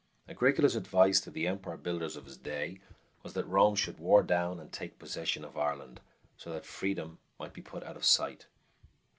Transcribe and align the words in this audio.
Agricola's 0.27 0.75
advice 0.75 1.19
to 1.21 1.29
the 1.29 1.45
empire 1.45 1.77
builders 1.77 2.15
of 2.15 2.25
his 2.25 2.35
day 2.35 2.79
was 3.21 3.33
that 3.33 3.45
Rome 3.45 3.75
should 3.75 3.99
"war 3.99 4.23
down 4.23 4.59
and 4.59 4.73
take 4.73 4.97
possession 4.97 5.45
of 5.45 5.55
Ireland, 5.59 6.01
so 6.37 6.51
that 6.53 6.65
freedom 6.65 7.19
might 7.37 7.53
be 7.53 7.61
put 7.61 7.83
out 7.83 7.97
of 7.97 8.03
sight." 8.03 8.47